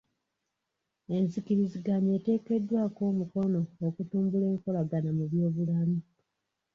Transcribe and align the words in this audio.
Enzikiriziganya 1.15 2.11
eteekeddwako 2.17 3.01
omukono 3.11 3.59
okutumbula 3.87 4.45
enkolagana 4.53 5.09
mu 5.17 5.25
by'obulamu. 5.31 5.99